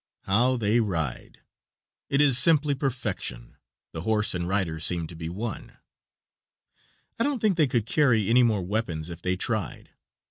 How 0.23 0.57
they 0.57 0.79
ride! 0.79 1.41
It 2.09 2.21
is 2.21 2.35
simply 2.35 2.73
perfection. 2.73 3.57
The 3.93 4.01
horse 4.01 4.33
and 4.33 4.47
rider 4.47 4.79
seem 4.79 5.05
to 5.05 5.15
be 5.15 5.29
one. 5.29 5.77
I 7.19 7.23
don't 7.23 7.37
think 7.37 7.55
they 7.55 7.67
could 7.67 7.85
carry 7.85 8.27
any 8.27 8.41
more 8.41 8.63
weapons 8.65 9.11
if 9.11 9.21
they 9.21 9.35
tried. 9.35 9.91